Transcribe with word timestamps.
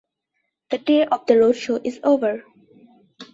The 0.71 0.79
day 0.79 1.05
of 1.05 1.27
the 1.27 1.37
road 1.37 1.51
show 1.57 1.75
is 1.83 1.99
over. 2.03 2.43